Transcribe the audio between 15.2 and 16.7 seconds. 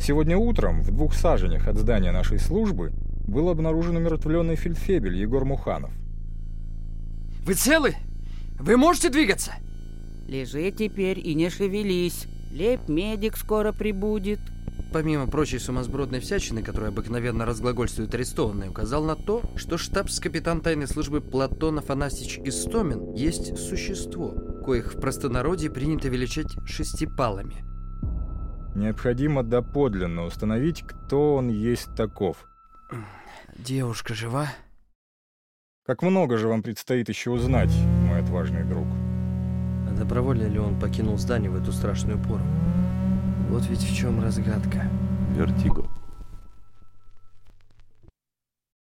прочей сумасбродной всячины,